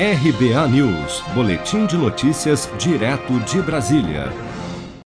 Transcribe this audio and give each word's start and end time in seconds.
RBA 0.00 0.68
News, 0.68 1.24
Boletim 1.34 1.84
de 1.84 1.96
Notícias, 1.96 2.70
direto 2.78 3.40
de 3.40 3.60
Brasília. 3.60 4.32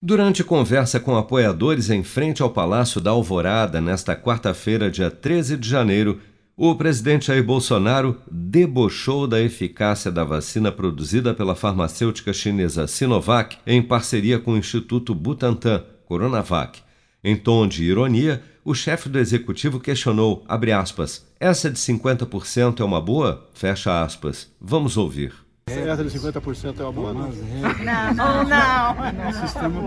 Durante 0.00 0.44
conversa 0.44 1.00
com 1.00 1.16
apoiadores 1.16 1.90
em 1.90 2.04
frente 2.04 2.40
ao 2.40 2.50
Palácio 2.50 3.00
da 3.00 3.10
Alvorada, 3.10 3.80
nesta 3.80 4.14
quarta-feira, 4.14 4.88
dia 4.88 5.10
13 5.10 5.56
de 5.56 5.68
janeiro, 5.68 6.20
o 6.56 6.72
presidente 6.76 7.26
Jair 7.26 7.42
Bolsonaro 7.42 8.22
debochou 8.30 9.26
da 9.26 9.42
eficácia 9.42 10.08
da 10.08 10.22
vacina 10.22 10.70
produzida 10.70 11.34
pela 11.34 11.56
farmacêutica 11.56 12.32
chinesa 12.32 12.86
Sinovac 12.86 13.58
em 13.66 13.82
parceria 13.82 14.38
com 14.38 14.52
o 14.52 14.56
Instituto 14.56 15.16
Butantan, 15.16 15.82
Coronavac. 16.04 16.78
Em 17.24 17.34
tom 17.34 17.66
de 17.66 17.82
ironia, 17.82 18.40
o 18.66 18.74
chefe 18.74 19.08
do 19.08 19.16
executivo 19.16 19.78
questionou, 19.78 20.44
aspas, 20.76 21.24
essa 21.38 21.70
de 21.70 21.78
50% 21.78 22.80
é 22.80 22.84
uma 22.84 23.00
boa? 23.00 23.48
Fecha 23.54 24.02
aspas. 24.02 24.50
Vamos 24.60 24.96
ouvir. 24.96 25.32
Essa 25.68 26.02
de 26.02 26.10
50% 26.10 26.80
é 26.80 26.82
uma 26.82 26.92
boa? 26.92 27.14
Não, 27.14 27.30
não, 28.12 28.44
não. 28.44 28.92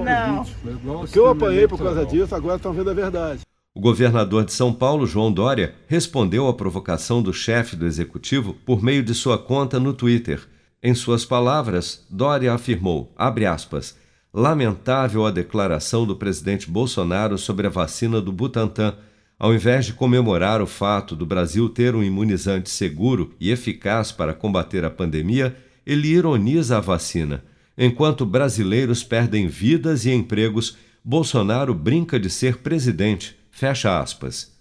não. 0.06 1.00
Porque 1.02 1.20
eu 1.20 1.28
apanhei 1.28 1.68
por 1.68 1.78
causa 1.78 2.06
disso, 2.06 2.34
agora 2.34 2.56
estão 2.56 2.72
vendo 2.72 2.90
a 2.90 2.94
verdade. 2.94 3.42
O 3.76 3.82
governador 3.82 4.46
de 4.46 4.54
São 4.54 4.74
Paulo, 4.74 5.06
João 5.06 5.30
Dória, 5.30 5.76
respondeu 5.86 6.48
à 6.48 6.54
provocação 6.54 7.22
do 7.22 7.34
chefe 7.34 7.76
do 7.76 7.86
executivo 7.86 8.54
por 8.66 8.82
meio 8.82 9.04
de 9.04 9.14
sua 9.14 9.38
conta 9.38 9.78
no 9.78 9.94
Twitter. 9.94 10.48
Em 10.82 10.96
suas 10.96 11.26
palavras, 11.26 12.06
Dória 12.10 12.54
afirmou, 12.54 13.14
aspas, 13.18 13.98
lamentável 14.34 15.26
a 15.26 15.32
declaração 15.32 16.06
do 16.06 16.16
presidente 16.16 16.70
Bolsonaro 16.70 17.38
sobre 17.38 17.68
a 17.68 17.70
vacina 17.70 18.22
do 18.22 18.32
Butantan. 18.32 18.96
Ao 19.38 19.54
invés 19.54 19.86
de 19.86 19.94
comemorar 19.94 20.62
o 20.62 20.68
fato 20.68 21.16
do 21.16 21.26
Brasil 21.26 21.70
ter 21.70 21.96
um 21.96 22.04
imunizante 22.04 22.70
seguro 22.70 23.34
e 23.40 23.52
eficaz 23.52 24.12
para 24.12 24.34
combater 24.34 24.84
a 24.84 24.90
pandemia, 24.90 25.56
ele 25.86 26.10
ironiza 26.10 26.78
a 26.78 26.82
vacina. 26.82 27.44
Enquanto 27.78 28.26
brasileiros 28.26 29.04
perdem 29.04 29.48
vidas 29.48 30.06
e 30.06 30.12
empregos, 30.12 30.78
Bolsonaro 31.04 31.74
brinca 31.74 32.20
de 32.20 32.30
ser 32.30 32.58
presidente. 32.58 33.38
Fecha 33.50 34.00
aspas. 34.00 34.52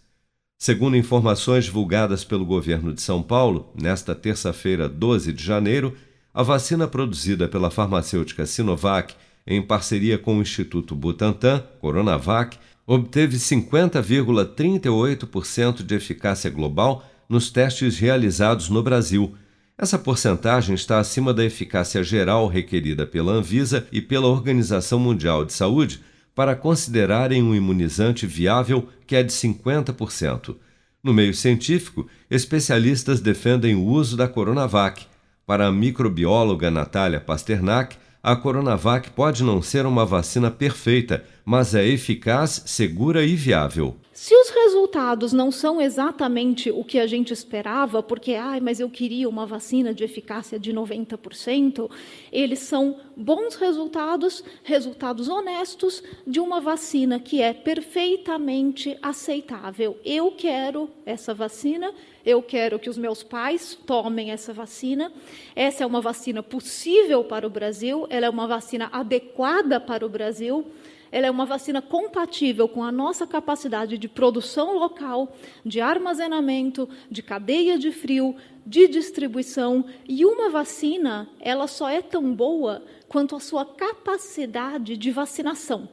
Segundo 0.57 0.97
informações 0.97 1.65
divulgadas 1.65 2.25
pelo 2.25 2.45
governo 2.45 2.93
de 2.93 3.03
São 3.03 3.23
Paulo, 3.23 3.73
nesta 3.81 4.15
terça-feira, 4.15 4.89
12 4.89 5.33
de 5.33 5.45
janeiro, 5.45 5.95
a 6.33 6.43
vacina 6.43 6.87
produzida 6.87 7.49
pela 7.49 7.71
farmacêutica 7.71 8.47
Sinovac 8.47 9.15
em 9.49 9.61
parceria 9.63 10.19
com 10.19 10.39
o 10.39 10.43
Instituto 10.43 10.95
Butantan, 10.95 11.65
Coronavac, 11.81 12.59
obteve 12.87 13.39
50,38% 13.39 15.83
de 15.83 15.95
eficácia 15.95 16.51
global 16.51 17.03
nos 17.27 17.51
testes 17.51 17.99
realizados 17.99 18.69
no 18.69 18.83
Brasil. 18.83 19.35
Essa 19.79 19.99
porcentagem 19.99 20.75
está 20.75 20.99
acima 20.99 21.33
da 21.33 21.43
eficácia 21.45 22.05
geral 22.05 22.47
requerida 22.47 23.07
pela 23.07 23.33
Anvisa 23.33 23.89
e 23.91 24.03
pela 24.03 24.27
Organização 24.27 24.99
Mundial 24.99 25.47
de 25.47 25.55
Saúde 25.55 26.01
para 26.35 26.55
considerarem 26.55 27.43
um 27.43 27.55
imunizante 27.55 28.27
viável 28.27 28.87
que 29.07 29.17
é 29.17 29.23
de 29.23 29.33
50%. 29.33 30.57
No 31.03 31.15
meio 31.15 31.33
científico, 31.33 32.07
especialistas 32.31 33.21
defendem 33.21 33.75
o 33.75 33.83
uso 33.85 34.15
da 34.17 34.29
Coronavac. 34.29 35.07
Para 35.47 35.69
a 35.69 35.73
microbióloga 35.73 36.71
Natália 36.71 37.19
Pasternak, 37.19 37.97
a 38.29 38.37
Coronavac 38.37 39.09
pode 39.13 39.43
não 39.43 39.63
ser 39.63 39.87
uma 39.87 40.05
vacina 40.05 40.51
perfeita, 40.51 41.25
mas 41.47 41.75
é 41.75 41.87
eficaz, 41.87 42.63
segura 42.67 43.25
e 43.25 43.35
viável. 43.35 43.97
Se 44.21 44.35
os 44.35 44.51
resultados 44.51 45.33
não 45.33 45.53
são 45.53 45.81
exatamente 45.81 46.73
o 46.73 46.83
que 46.83 46.99
a 46.99 47.07
gente 47.07 47.33
esperava, 47.33 48.03
porque, 48.03 48.35
ai, 48.35 48.59
mas 48.59 48.81
eu 48.81 48.91
queria 48.91 49.29
uma 49.29 49.47
vacina 49.47 49.95
de 49.95 50.03
eficácia 50.03 50.59
de 50.59 50.73
90%, 50.73 51.89
eles 52.33 52.59
são 52.59 52.97
bons 53.17 53.55
resultados, 53.55 54.43
resultados 54.65 55.29
honestos 55.29 56.03
de 56.27 56.41
uma 56.41 56.61
vacina 56.61 57.21
que 57.21 57.41
é 57.41 57.53
perfeitamente 57.53 58.99
aceitável. 59.01 59.97
Eu 60.05 60.33
quero 60.33 60.91
essa 61.07 61.33
vacina, 61.33 61.95
eu 62.27 62.43
quero 62.43 62.81
que 62.81 62.91
os 62.91 62.99
meus 62.99 63.23
pais 63.23 63.79
tomem 63.87 64.33
essa 64.33 64.53
vacina. 64.53 65.13
Essa 65.55 65.85
é 65.85 65.87
uma 65.87 66.01
vacina 66.01 66.43
possível 66.43 67.23
para 67.23 67.47
o 67.47 67.51
Brasil, 67.51 68.05
ela 68.11 68.27
é 68.27 68.31
uma 68.31 68.49
vacina 68.49 68.89
adequada 68.91 69.79
para 69.79 70.05
o 70.05 70.09
Brasil 70.09 70.67
ela 71.11 71.27
é 71.27 71.31
uma 71.31 71.47
vacina 71.47 71.81
compatível 71.81 72.69
com 72.69 72.83
a 72.83 72.93
nossa 72.93 73.27
capacidade 73.27 73.99
de 73.99 74.09
produção 74.09 74.77
local, 74.77 75.35
de 75.65 75.81
armazenamento, 75.81 76.89
de 77.11 77.23
cadeia 77.23 77.79
de 77.79 77.93
frio, 77.93 78.37
de 78.67 78.87
distribuição. 78.89 79.85
E 80.09 80.25
uma 80.25 80.51
vacina, 80.51 81.29
ela 81.41 81.67
só 81.67 81.89
é 81.89 82.03
tão 82.03 82.35
boa 82.35 82.83
quanto 83.09 83.37
a 83.37 83.41
sua 83.41 83.65
capacidade 83.65 84.97
de 84.97 85.11
vacinação 85.11 85.89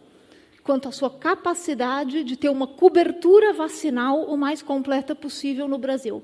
quanto 0.64 0.90
à 0.90 0.92
sua 0.92 1.12
capacidade 1.12 2.24
de 2.24 2.36
ter 2.36 2.50
uma 2.50 2.66
cobertura 2.66 3.54
vacinal 3.54 4.24
o 4.24 4.36
mais 4.36 4.64
completa 4.64 5.14
possível 5.14 5.68
no 5.68 5.78
Brasil. 5.78 6.24